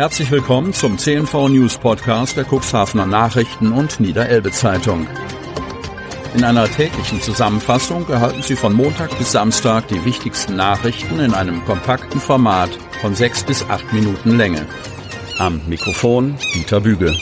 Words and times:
Herzlich 0.00 0.30
willkommen 0.30 0.72
zum 0.72 0.96
CNV 0.96 1.50
News 1.50 1.76
Podcast 1.76 2.34
der 2.34 2.46
Cuxhavener 2.46 3.04
Nachrichten 3.04 3.70
und 3.70 4.00
Niederelbe 4.00 4.50
Zeitung. 4.50 5.06
In 6.34 6.42
einer 6.42 6.66
täglichen 6.70 7.20
Zusammenfassung 7.20 8.08
erhalten 8.08 8.42
Sie 8.42 8.56
von 8.56 8.72
Montag 8.72 9.18
bis 9.18 9.32
Samstag 9.32 9.88
die 9.88 10.02
wichtigsten 10.06 10.56
Nachrichten 10.56 11.20
in 11.20 11.34
einem 11.34 11.62
kompakten 11.66 12.18
Format 12.18 12.70
von 13.02 13.14
sechs 13.14 13.44
bis 13.44 13.62
acht 13.68 13.92
Minuten 13.92 14.38
Länge. 14.38 14.64
Am 15.36 15.60
Mikrofon 15.68 16.38
Dieter 16.54 16.80
Büge. 16.80 17.14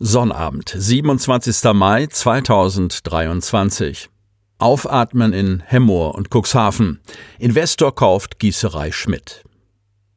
Sonnabend, 0.00 0.74
27. 0.76 1.62
Mai 1.74 2.08
2023. 2.08 4.10
Aufatmen 4.58 5.32
in 5.32 5.62
Hemmoor 5.64 6.16
und 6.16 6.34
Cuxhaven. 6.34 6.98
Investor 7.38 7.94
kauft 7.94 8.40
Gießerei 8.40 8.90
Schmidt. 8.90 9.45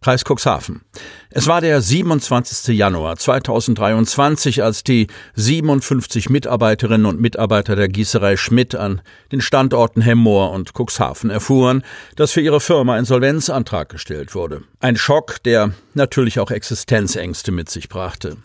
Kreis 0.02 0.24
Cuxhaven. 0.24 0.82
Es 1.30 1.48
war 1.48 1.60
der 1.60 1.82
27. 1.82 2.76
Januar 2.78 3.18
2023, 3.18 4.64
als 4.64 4.84
die 4.84 5.08
57 5.36 6.30
Mitarbeiterinnen 6.30 7.06
und 7.06 7.20
Mitarbeiter 7.20 7.76
der 7.76 7.90
Gießerei 7.90 8.38
Schmidt 8.38 8.76
an 8.76 9.02
den 9.34 9.42
Standorten 9.42 10.02
Hemmoor 10.02 10.52
und 10.52 10.72
Cuxhaven 10.74 11.30
erfuhren, 11.30 11.84
dass 12.16 12.32
für 12.32 12.42
ihre 12.42 12.62
Firma 12.62 12.96
ein 12.96 13.04
Solvenzantrag 13.04 13.90
gestellt 13.90 14.36
wurde. 14.36 14.64
Ein 14.80 14.96
Schock, 14.96 15.44
der 15.44 15.74
natürlich 15.94 16.40
auch 16.40 16.50
Existenzängste 16.50 17.52
mit 17.52 17.70
sich 17.70 17.90
brachte. 17.90 18.38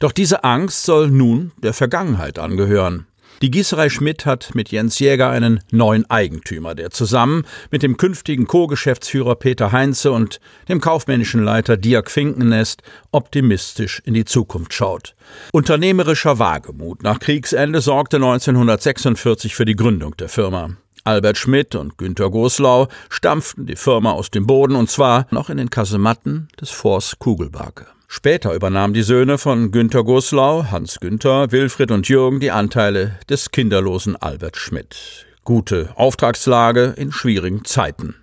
Doch 0.00 0.10
diese 0.10 0.42
Angst 0.42 0.82
soll 0.84 1.10
nun 1.10 1.52
der 1.62 1.74
Vergangenheit 1.74 2.40
angehören. 2.40 3.06
Die 3.40 3.52
Gießerei 3.52 3.88
Schmidt 3.88 4.26
hat 4.26 4.56
mit 4.56 4.70
Jens 4.70 4.98
Jäger 4.98 5.30
einen 5.30 5.60
neuen 5.70 6.10
Eigentümer, 6.10 6.74
der 6.74 6.90
zusammen 6.90 7.44
mit 7.70 7.84
dem 7.84 7.96
künftigen 7.96 8.48
Co-Geschäftsführer 8.48 9.36
Peter 9.36 9.70
Heinze 9.70 10.10
und 10.10 10.40
dem 10.68 10.80
kaufmännischen 10.80 11.44
Leiter 11.44 11.76
Dirk 11.76 12.10
Finkennest 12.10 12.82
optimistisch 13.12 14.02
in 14.04 14.14
die 14.14 14.24
Zukunft 14.24 14.74
schaut. 14.74 15.14
Unternehmerischer 15.52 16.40
Wagemut 16.40 17.04
nach 17.04 17.20
Kriegsende 17.20 17.80
sorgte 17.80 18.16
1946 18.16 19.54
für 19.54 19.64
die 19.64 19.76
Gründung 19.76 20.16
der 20.16 20.28
Firma. 20.28 20.70
Albert 21.08 21.38
Schmidt 21.38 21.74
und 21.74 21.96
Günter 21.96 22.28
Goslau 22.28 22.88
stampften 23.08 23.64
die 23.64 23.76
Firma 23.76 24.12
aus 24.12 24.30
dem 24.30 24.46
Boden 24.46 24.76
und 24.76 24.90
zwar 24.90 25.26
noch 25.30 25.48
in 25.48 25.56
den 25.56 25.70
Kasematten 25.70 26.48
des 26.60 26.68
Forts 26.68 27.18
Kugelbake. 27.18 27.86
Später 28.08 28.52
übernahmen 28.52 28.92
die 28.92 29.02
Söhne 29.02 29.38
von 29.38 29.70
Günter 29.70 30.04
Goslau, 30.04 30.66
Hans 30.70 31.00
Günther, 31.00 31.50
Wilfried 31.50 31.92
und 31.92 32.10
Jürgen 32.10 32.40
die 32.40 32.50
Anteile 32.50 33.18
des 33.30 33.50
kinderlosen 33.52 34.16
Albert 34.16 34.58
Schmidt. 34.58 35.24
Gute 35.44 35.88
Auftragslage 35.94 36.92
in 36.98 37.10
schwierigen 37.10 37.64
Zeiten. 37.64 38.14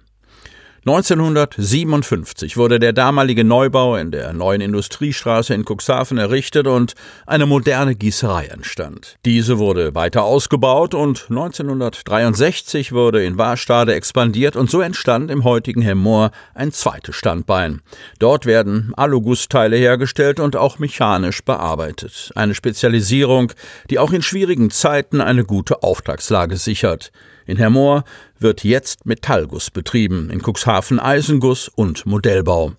1957 0.88 2.58
wurde 2.58 2.78
der 2.78 2.94
damalige 2.94 3.44
Neubau 3.44 3.96
in 3.96 4.12
der 4.12 4.34
neuen 4.34 4.62
Industriestraße 4.62 5.52
in 5.56 5.66
Cuxhaven 5.66 6.20
errichtet 6.20 6.68
und 6.68 6.94
eine 7.26 7.48
moderne 7.48 7.96
Gießerei 7.96 8.46
entstand. 8.46 9.16
Diese 9.26 9.58
wurde 9.58 9.96
weiter 9.96 10.26
ausgebaut 10.26 10.94
und 10.94 11.26
1963 11.32 12.92
wurde 12.92 13.26
in 13.26 13.40
Warstade 13.40 13.96
expandiert 13.96 14.56
und 14.56 14.70
so 14.70 14.80
entstand 14.80 15.32
im 15.32 15.44
heutigen 15.44 15.82
Hemmoor 15.82 16.30
ein 16.54 16.72
zweites 16.72 17.16
Standbein. 17.16 17.82
Dort 18.20 18.46
werden 18.46 18.94
Alugussteile 18.96 19.78
hergestellt 19.78 20.40
und 20.40 20.56
auch 20.56 20.78
mechanisch 20.78 21.44
bearbeitet. 21.44 22.32
Eine 22.36 22.54
Spezialisierung, 22.54 23.54
die 23.90 23.98
auch 23.98 24.14
in 24.14 24.22
schwierigen 24.22 24.70
Zeiten 24.70 25.20
eine 25.20 25.46
gute 25.46 25.82
Auftragslage 25.82 26.58
sichert. 26.58 27.12
In 27.48 27.58
Hermoor 27.58 28.04
wird 28.40 28.64
jetzt 28.64 29.06
Metallguss 29.06 29.72
betrieben, 29.72 30.30
in 30.30 30.42
Cuxhaven 30.42 31.00
Eisenguss 31.00 31.68
und 31.68 32.06
Modellbau. 32.06 32.74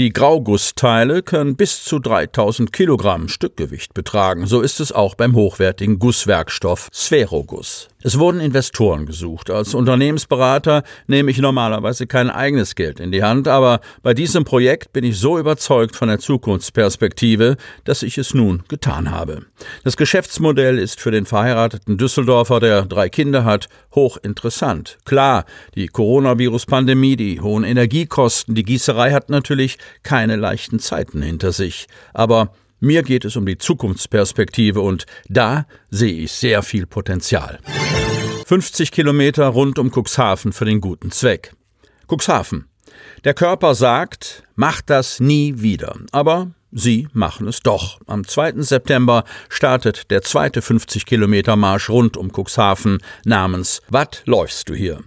Die 0.00 0.14
Graugussteile 0.14 1.22
können 1.22 1.56
bis 1.56 1.84
zu 1.84 1.98
3000 1.98 2.72
Kilogramm 2.72 3.28
Stückgewicht 3.28 3.92
betragen. 3.92 4.46
So 4.46 4.62
ist 4.62 4.80
es 4.80 4.92
auch 4.92 5.14
beim 5.14 5.34
hochwertigen 5.34 5.98
Gusswerkstoff 5.98 6.88
Sphäroguss. 6.90 7.88
Es 8.02 8.18
wurden 8.18 8.40
Investoren 8.40 9.04
gesucht. 9.04 9.50
Als 9.50 9.74
Unternehmensberater 9.74 10.84
nehme 11.06 11.30
ich 11.30 11.38
normalerweise 11.38 12.06
kein 12.06 12.30
eigenes 12.30 12.76
Geld 12.76 12.98
in 12.98 13.12
die 13.12 13.22
Hand, 13.22 13.46
aber 13.46 13.80
bei 14.02 14.14
diesem 14.14 14.44
Projekt 14.44 14.94
bin 14.94 15.04
ich 15.04 15.18
so 15.18 15.38
überzeugt 15.38 15.94
von 15.94 16.08
der 16.08 16.18
Zukunftsperspektive, 16.18 17.58
dass 17.84 18.02
ich 18.02 18.16
es 18.16 18.32
nun 18.32 18.62
getan 18.68 19.10
habe. 19.10 19.44
Das 19.84 19.98
Geschäftsmodell 19.98 20.78
ist 20.78 20.98
für 20.98 21.10
den 21.10 21.26
verheirateten 21.26 21.98
Düsseldorfer, 21.98 22.58
der 22.58 22.86
drei 22.86 23.10
Kinder 23.10 23.44
hat, 23.44 23.68
hochinteressant. 23.94 24.96
Klar, 25.04 25.44
die 25.74 25.88
Coronavirus-Pandemie, 25.88 27.16
die 27.16 27.40
hohen 27.40 27.64
Energiekosten, 27.64 28.54
die 28.54 28.62
Gießerei 28.62 29.12
hat 29.12 29.30
natürlich 29.30 29.78
keine 30.02 30.36
leichten 30.36 30.78
Zeiten 30.78 31.22
hinter 31.22 31.52
sich. 31.52 31.86
Aber 32.12 32.52
mir 32.80 33.02
geht 33.02 33.24
es 33.24 33.36
um 33.36 33.46
die 33.46 33.58
Zukunftsperspektive 33.58 34.80
und 34.80 35.06
da 35.28 35.66
sehe 35.90 36.24
ich 36.24 36.32
sehr 36.32 36.62
viel 36.62 36.86
Potenzial. 36.86 37.58
50 38.46 38.90
Kilometer 38.90 39.46
rund 39.48 39.78
um 39.78 39.90
Cuxhaven 39.90 40.52
für 40.52 40.64
den 40.64 40.80
guten 40.80 41.10
Zweck. 41.10 41.54
Cuxhaven. 42.08 42.66
Der 43.24 43.34
Körper 43.34 43.74
sagt, 43.74 44.42
macht 44.54 44.90
das 44.90 45.20
nie 45.20 45.54
wieder. 45.58 45.94
Aber 46.10 46.50
Sie 46.72 47.08
machen 47.12 47.48
es 47.48 47.60
doch. 47.60 47.98
Am 48.06 48.26
2. 48.26 48.62
September 48.62 49.24
startet 49.48 50.10
der 50.10 50.22
zweite 50.22 50.62
50 50.62 51.04
Kilometer 51.04 51.56
Marsch 51.56 51.90
rund 51.90 52.16
um 52.16 52.30
Cuxhaven 52.30 52.98
namens 53.24 53.82
Wat 53.88 54.22
läufst 54.26 54.68
du 54.68 54.74
hier? 54.74 55.00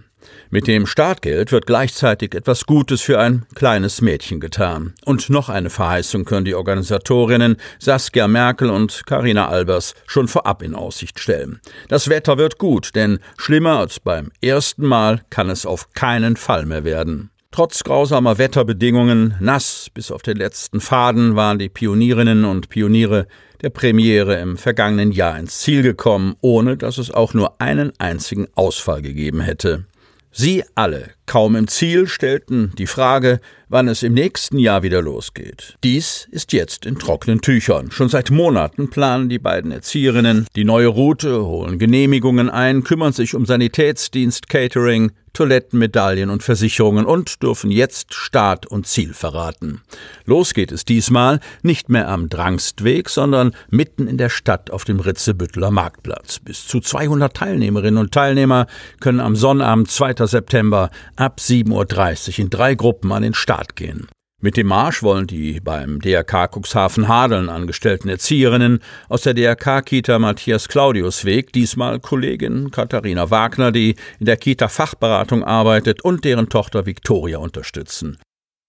Mit 0.50 0.66
dem 0.66 0.86
Startgeld 0.86 1.52
wird 1.52 1.66
gleichzeitig 1.66 2.34
etwas 2.34 2.66
Gutes 2.66 3.00
für 3.00 3.18
ein 3.18 3.44
kleines 3.54 4.00
Mädchen 4.00 4.40
getan. 4.40 4.94
Und 5.04 5.30
noch 5.30 5.48
eine 5.48 5.70
Verheißung 5.70 6.24
können 6.24 6.44
die 6.44 6.54
Organisatorinnen 6.54 7.56
Saskia 7.78 8.28
Merkel 8.28 8.70
und 8.70 9.04
Karina 9.06 9.48
Albers 9.48 9.94
schon 10.06 10.28
vorab 10.28 10.62
in 10.62 10.74
Aussicht 10.74 11.18
stellen. 11.18 11.60
Das 11.88 12.08
Wetter 12.08 12.38
wird 12.38 12.58
gut, 12.58 12.94
denn 12.94 13.18
schlimmer 13.36 13.78
als 13.78 14.00
beim 14.00 14.30
ersten 14.40 14.86
Mal 14.86 15.22
kann 15.30 15.50
es 15.50 15.66
auf 15.66 15.92
keinen 15.92 16.36
Fall 16.36 16.66
mehr 16.66 16.84
werden. 16.84 17.30
Trotz 17.54 17.84
grausamer 17.84 18.38
Wetterbedingungen, 18.38 19.36
nass 19.38 19.88
bis 19.94 20.10
auf 20.10 20.22
den 20.22 20.38
letzten 20.38 20.80
Faden, 20.80 21.36
waren 21.36 21.60
die 21.60 21.68
Pionierinnen 21.68 22.44
und 22.44 22.68
Pioniere 22.68 23.28
der 23.62 23.70
Premiere 23.70 24.40
im 24.40 24.56
vergangenen 24.56 25.12
Jahr 25.12 25.38
ins 25.38 25.60
Ziel 25.60 25.84
gekommen, 25.84 26.34
ohne 26.40 26.76
dass 26.76 26.98
es 26.98 27.12
auch 27.12 27.32
nur 27.32 27.60
einen 27.60 27.92
einzigen 28.00 28.48
Ausfall 28.56 29.02
gegeben 29.02 29.40
hätte. 29.40 29.84
Sie 30.32 30.64
alle, 30.74 31.10
kaum 31.26 31.54
im 31.54 31.68
Ziel, 31.68 32.08
stellten 32.08 32.72
die 32.76 32.88
Frage, 32.88 33.40
wann 33.68 33.86
es 33.86 34.02
im 34.02 34.14
nächsten 34.14 34.58
Jahr 34.58 34.82
wieder 34.82 35.00
losgeht. 35.00 35.76
Dies 35.84 36.26
ist 36.32 36.52
jetzt 36.52 36.84
in 36.84 36.98
trockenen 36.98 37.40
Tüchern. 37.40 37.92
Schon 37.92 38.08
seit 38.08 38.32
Monaten 38.32 38.90
planen 38.90 39.28
die 39.28 39.38
beiden 39.38 39.70
Erzieherinnen 39.70 40.48
die 40.56 40.64
neue 40.64 40.88
Route, 40.88 41.46
holen 41.46 41.78
Genehmigungen 41.78 42.50
ein, 42.50 42.82
kümmern 42.82 43.12
sich 43.12 43.36
um 43.36 43.46
Sanitätsdienst, 43.46 44.48
Catering, 44.48 45.12
Toiletten, 45.34 45.78
Medaillen 45.78 46.30
und 46.30 46.42
Versicherungen 46.42 47.04
und 47.04 47.42
dürfen 47.42 47.70
jetzt 47.70 48.14
Start 48.14 48.66
und 48.66 48.86
Ziel 48.86 49.12
verraten. 49.12 49.82
Los 50.24 50.54
geht 50.54 50.72
es 50.72 50.84
diesmal 50.84 51.40
nicht 51.62 51.90
mehr 51.90 52.08
am 52.08 52.28
Drangstweg, 52.28 53.10
sondern 53.10 53.54
mitten 53.68 54.06
in 54.06 54.16
der 54.16 54.30
Stadt 54.30 54.70
auf 54.70 54.84
dem 54.84 55.00
Ritzebütteler 55.00 55.70
Marktplatz. 55.70 56.38
Bis 56.38 56.66
zu 56.66 56.80
200 56.80 57.34
Teilnehmerinnen 57.34 57.98
und 57.98 58.12
Teilnehmer 58.12 58.66
können 59.00 59.20
am 59.20 59.36
Sonnabend 59.36 59.90
2. 59.90 60.26
September 60.26 60.90
ab 61.16 61.38
7.30 61.40 62.30
Uhr 62.30 62.38
in 62.38 62.50
drei 62.50 62.74
Gruppen 62.74 63.12
an 63.12 63.22
den 63.22 63.34
Start 63.34 63.76
gehen. 63.76 64.08
Mit 64.40 64.58
dem 64.58 64.66
Marsch 64.66 65.02
wollen 65.02 65.26
die 65.26 65.58
beim 65.60 66.00
DRK 66.00 66.48
Cuxhaven 66.54 67.08
Hadeln 67.08 67.48
angestellten 67.48 68.10
Erzieherinnen 68.10 68.80
aus 69.08 69.22
der 69.22 69.32
DRK-Kita 69.32 70.18
Matthias 70.18 70.68
Claudius 70.68 71.24
Weg, 71.24 71.52
diesmal 71.54 71.98
Kollegin 71.98 72.70
Katharina 72.70 73.30
Wagner, 73.30 73.72
die 73.72 73.96
in 74.18 74.26
der 74.26 74.36
Kita 74.36 74.68
Fachberatung 74.68 75.44
arbeitet 75.44 76.02
und 76.02 76.24
deren 76.24 76.50
Tochter 76.50 76.84
Viktoria 76.84 77.38
unterstützen. 77.38 78.18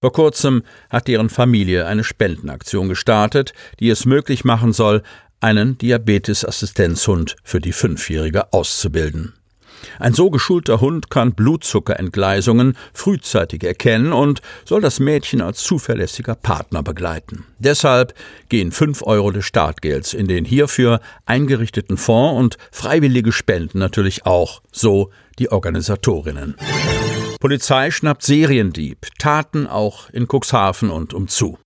Vor 0.01 0.13
kurzem 0.13 0.63
hat 0.89 1.07
deren 1.07 1.29
Familie 1.29 1.87
eine 1.87 2.03
Spendenaktion 2.03 2.87
gestartet, 2.87 3.53
die 3.79 3.89
es 3.89 4.05
möglich 4.05 4.45
machen 4.45 4.71
soll, 4.71 5.03
einen 5.41 5.77
Diabetesassistenzhund 5.77 7.35
für 7.43 7.59
die 7.59 7.73
Fünfjährige 7.73 8.53
auszubilden. 8.53 9.33
Ein 9.99 10.13
so 10.13 10.29
geschulter 10.29 10.81
Hund 10.81 11.09
kann 11.09 11.33
Blutzuckerentgleisungen 11.33 12.77
frühzeitig 12.93 13.63
erkennen 13.63 14.13
und 14.13 14.41
soll 14.65 14.81
das 14.81 14.99
Mädchen 14.99 15.41
als 15.41 15.63
zuverlässiger 15.63 16.35
Partner 16.35 16.83
begleiten. 16.83 17.45
Deshalb 17.59 18.13
gehen 18.49 18.71
fünf 18.71 19.01
Euro 19.03 19.31
des 19.31 19.45
Startgelds 19.45 20.13
in 20.13 20.27
den 20.27 20.45
hierfür 20.45 20.99
eingerichteten 21.25 21.97
Fonds 21.97 22.39
und 22.39 22.57
freiwillige 22.71 23.31
Spenden 23.31 23.79
natürlich 23.79 24.25
auch, 24.25 24.61
so 24.71 25.11
die 25.39 25.51
Organisatorinnen. 25.51 26.55
Polizei 27.39 27.91
schnappt 27.91 28.23
Seriendieb, 28.23 29.07
Taten 29.19 29.67
auch 29.67 30.09
in 30.09 30.27
Cuxhaven 30.27 30.89
und 30.89 31.13
umzu. 31.13 31.57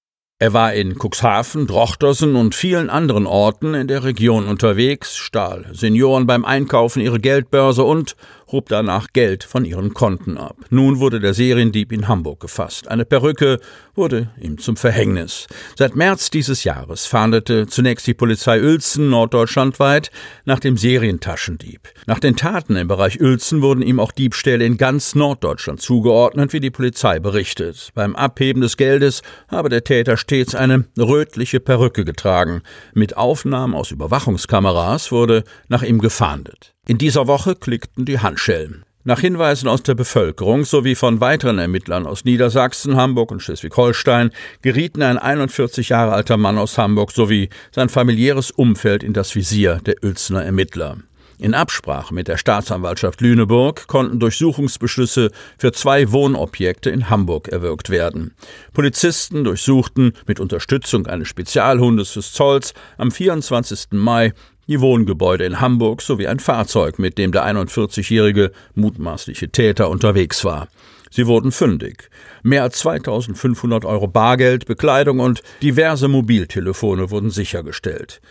Er 0.42 0.54
war 0.54 0.74
in 0.74 0.96
Cuxhaven, 0.98 1.68
Drochtersen 1.68 2.38
und 2.38 2.56
vielen 2.56 2.90
anderen 2.90 3.28
Orten 3.28 3.74
in 3.74 3.90
der 3.90 4.06
Region 4.06 4.48
unterwegs, 4.48 5.18
stahl 5.18 5.66
Senioren 5.74 6.28
beim 6.28 6.46
Einkaufen 6.46 7.02
ihre 7.02 7.20
Geldbörse 7.20 7.84
und 7.84 8.16
hob 8.52 8.70
danach 8.70 9.08
Geld 9.14 9.44
von 9.44 9.66
ihren 9.66 9.94
Konten 9.94 10.38
ab. 10.38 10.58
Nun 10.70 11.00
wurde 11.00 11.20
der 11.20 11.34
Seriendieb 11.34 11.92
in 11.92 12.08
Hamburg 12.08 12.40
gefasst. 12.40 12.88
Eine 12.88 13.06
Perücke 13.06 13.60
wurde 13.96 14.30
ihm 14.40 14.58
zum 14.58 14.76
Verhängnis. 14.76 15.48
Seit 15.78 15.96
März 15.96 16.30
dieses 16.30 16.64
Jahres 16.64 17.06
fahndete 17.06 17.68
zunächst 17.68 18.08
die 18.08 18.14
Polizei 18.14 18.62
Uelzen 18.62 19.10
norddeutschlandweit 19.10 20.12
nach 20.46 20.60
dem 20.60 20.78
Serientaschendieb. 20.78 21.90
Nach 22.08 22.20
den 22.20 22.36
Taten 22.36 22.76
im 22.76 22.88
Bereich 22.88 23.22
Uelzen 23.22 23.62
wurden 23.62 23.82
ihm 23.82 24.00
auch 24.00 24.12
Diebstähle 24.12 24.66
in 24.66 24.78
ganz 24.78 25.16
Norddeutschland 25.16 25.82
zugeordnet, 25.82 26.54
wie 26.54 26.60
die 26.60 26.72
Polizei 26.72 27.20
berichtet. 27.20 27.90
Beim 27.94 28.16
Abheben 28.16 28.62
des 28.62 28.78
Geldes 28.78 29.22
habe 29.48 29.70
der 29.70 29.84
Täter 29.84 30.18
stets 30.18 30.56
eine 30.56 30.86
rötliche 30.98 31.60
Perücke 31.60 32.06
getragen. 32.06 32.64
Mit 32.94 33.18
Aufnahmen 33.18 33.76
aus 33.76 33.92
Überwachungskameras 33.92 35.12
wurde 35.12 35.44
nach 35.68 35.84
ihm 35.84 36.00
gefahndet. 36.00 36.74
In 36.90 36.98
dieser 36.98 37.28
Woche 37.28 37.54
klickten 37.54 38.06
die 38.06 38.18
Handschellen. 38.18 38.84
Nach 39.04 39.20
Hinweisen 39.20 39.68
aus 39.68 39.84
der 39.84 39.94
Bevölkerung 39.94 40.66
sowie 40.66 40.96
von 40.96 41.22
weiteren 41.22 41.60
Ermittlern 41.60 42.08
aus 42.08 42.26
Niedersachsen, 42.26 42.96
Hamburg 42.96 43.30
und 43.30 43.44
Schleswig-Holstein 43.44 44.32
gerieten 44.64 45.04
ein 45.04 45.20
41 45.20 45.90
Jahre 45.90 46.14
alter 46.14 46.38
Mann 46.38 46.58
aus 46.58 46.80
Hamburg 46.80 47.12
sowie 47.12 47.50
sein 47.72 47.90
familiäres 47.90 48.50
Umfeld 48.50 49.04
in 49.04 49.14
das 49.14 49.36
Visier 49.36 49.80
der 49.86 49.98
Uelzener 50.04 50.44
Ermittler. 50.44 50.98
In 51.38 51.54
Absprache 51.54 52.12
mit 52.12 52.28
der 52.28 52.38
Staatsanwaltschaft 52.38 53.22
Lüneburg 53.22 53.86
konnten 53.86 54.20
Durchsuchungsbeschlüsse 54.20 55.30
für 55.60 55.72
zwei 55.72 56.12
Wohnobjekte 56.12 56.90
in 56.90 57.12
Hamburg 57.12 57.50
erwirkt 57.50 57.92
werden. 57.92 58.34
Polizisten 58.74 59.44
durchsuchten 59.44 60.14
mit 60.26 60.40
Unterstützung 60.40 61.06
eines 61.06 61.28
Spezialhundes 61.28 62.16
des 62.16 62.34
Zolls 62.34 62.74
am 62.98 63.12
24. 63.12 63.90
Mai 63.92 64.34
die 64.70 64.82
Wohngebäude 64.82 65.46
in 65.46 65.60
Hamburg 65.60 66.02
sowie 66.02 66.28
ein 66.28 66.40
Fahrzeug, 66.40 67.00
mit 67.00 67.18
dem 67.18 67.32
der 67.32 67.44
41-jährige 67.44 68.52
mutmaßliche 68.76 69.50
Täter 69.50 69.90
unterwegs 69.90 70.46
war. 70.46 70.70
Sie 71.10 71.26
wurden 71.26 71.52
fündig. 71.52 72.10
Mehr 72.44 72.62
als 72.62 72.78
2500 72.80 73.84
Euro 73.84 74.08
Bargeld, 74.08 74.68
Bekleidung 74.68 75.20
und 75.20 75.42
diverse 75.64 76.08
Mobiltelefone 76.08 77.10
wurden 77.10 77.32
sichergestellt. 77.32 78.22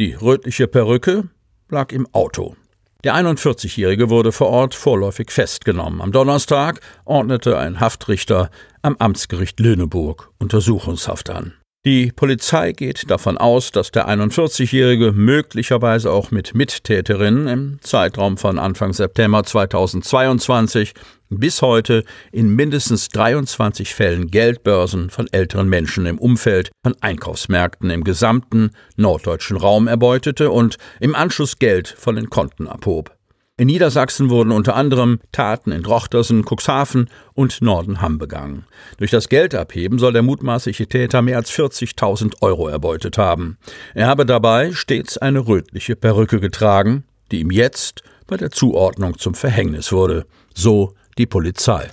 Die 0.00 0.14
rötliche 0.14 0.66
Perücke 0.66 1.28
lag 1.70 1.92
im 1.92 2.08
Auto. 2.12 2.56
Der 3.04 3.14
41-Jährige 3.14 4.10
wurde 4.10 4.32
vor 4.32 4.48
Ort 4.48 4.74
vorläufig 4.74 5.30
festgenommen. 5.30 6.00
Am 6.00 6.10
Donnerstag 6.10 6.80
ordnete 7.04 7.56
ein 7.56 7.78
Haftrichter 7.78 8.50
am 8.82 8.96
Amtsgericht 8.98 9.60
Lüneburg 9.60 10.30
Untersuchungshaft 10.38 11.30
an. 11.30 11.52
Die 11.86 12.12
Polizei 12.16 12.72
geht 12.72 13.10
davon 13.10 13.36
aus, 13.36 13.70
dass 13.70 13.90
der 13.90 14.08
41-Jährige 14.08 15.12
möglicherweise 15.12 16.10
auch 16.10 16.30
mit 16.30 16.54
Mittäterinnen 16.54 17.46
im 17.46 17.78
Zeitraum 17.82 18.38
von 18.38 18.58
Anfang 18.58 18.94
September 18.94 19.44
2022 19.44 20.94
bis 21.28 21.60
heute 21.60 22.04
in 22.32 22.48
mindestens 22.56 23.10
23 23.10 23.94
Fällen 23.94 24.30
Geldbörsen 24.30 25.10
von 25.10 25.26
älteren 25.30 25.68
Menschen 25.68 26.06
im 26.06 26.16
Umfeld 26.16 26.70
von 26.82 26.94
Einkaufsmärkten 27.02 27.90
im 27.90 28.02
gesamten 28.02 28.70
norddeutschen 28.96 29.58
Raum 29.58 29.86
erbeutete 29.86 30.50
und 30.50 30.78
im 31.00 31.14
Anschluss 31.14 31.58
Geld 31.58 31.88
von 31.88 32.16
den 32.16 32.30
Konten 32.30 32.66
abhob. 32.66 33.14
In 33.56 33.68
Niedersachsen 33.68 34.30
wurden 34.30 34.50
unter 34.50 34.74
anderem 34.74 35.20
Taten 35.30 35.70
in 35.70 35.84
Drochtersen, 35.84 36.44
Cuxhaven 36.44 37.08
und 37.34 37.62
Nordenham 37.62 38.18
begangen. 38.18 38.64
Durch 38.98 39.12
das 39.12 39.28
Geldabheben 39.28 40.00
soll 40.00 40.12
der 40.12 40.22
mutmaßliche 40.22 40.88
Täter 40.88 41.22
mehr 41.22 41.36
als 41.36 41.52
40.000 41.52 42.42
Euro 42.42 42.66
erbeutet 42.66 43.16
haben. 43.16 43.56
Er 43.94 44.08
habe 44.08 44.26
dabei 44.26 44.72
stets 44.72 45.18
eine 45.18 45.46
rötliche 45.46 45.94
Perücke 45.94 46.40
getragen, 46.40 47.04
die 47.30 47.38
ihm 47.38 47.52
jetzt 47.52 48.02
bei 48.26 48.36
der 48.36 48.50
Zuordnung 48.50 49.18
zum 49.18 49.34
Verhängnis 49.34 49.92
wurde. 49.92 50.26
So 50.52 50.94
die 51.16 51.26
Polizei. 51.26 51.92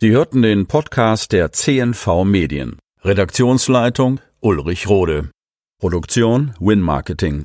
Sie 0.00 0.10
hörten 0.10 0.40
den 0.40 0.66
Podcast 0.66 1.32
der 1.32 1.52
CNV 1.52 2.24
Medien. 2.24 2.78
Redaktionsleitung 3.04 4.20
Ulrich 4.40 4.88
Rode. 4.88 5.28
Produktion 5.78 6.54
Win 6.60 6.80
Marketing. 6.80 7.44